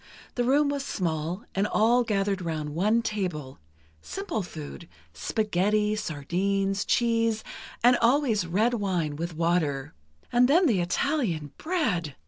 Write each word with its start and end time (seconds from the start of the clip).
The 0.33 0.43
room 0.43 0.69
was 0.69 0.83
small, 0.83 1.43
and 1.53 1.67
all 1.67 2.03
gathered 2.03 2.41
round 2.41 2.71
one 2.73 3.03
table... 3.03 3.59
simple 4.01 4.41
food, 4.41 4.89
spaghetti, 5.13 5.95
sardines, 5.95 6.85
cheese, 6.85 7.43
and 7.83 7.95
always 7.97 8.47
red 8.47 8.73
wine 8.73 9.15
with 9.15 9.35
water. 9.37 9.93
And 10.31 10.47
then 10.47 10.65
the 10.65 10.81
Italian 10.81 11.51
bread! 11.59 12.15